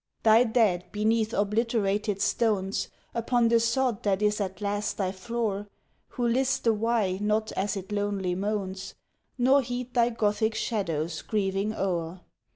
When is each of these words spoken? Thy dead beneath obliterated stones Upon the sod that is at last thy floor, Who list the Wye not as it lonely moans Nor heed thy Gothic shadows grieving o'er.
Thy 0.23 0.45
dead 0.45 0.85
beneath 0.91 1.31
obliterated 1.31 2.23
stones 2.23 2.87
Upon 3.13 3.49
the 3.49 3.59
sod 3.59 4.01
that 4.01 4.23
is 4.23 4.41
at 4.41 4.59
last 4.59 4.97
thy 4.97 5.11
floor, 5.11 5.67
Who 6.17 6.27
list 6.27 6.63
the 6.63 6.73
Wye 6.73 7.19
not 7.21 7.51
as 7.51 7.77
it 7.77 7.91
lonely 7.91 8.33
moans 8.33 8.95
Nor 9.37 9.61
heed 9.61 9.93
thy 9.93 10.09
Gothic 10.09 10.55
shadows 10.55 11.21
grieving 11.21 11.75
o'er. 11.75 12.21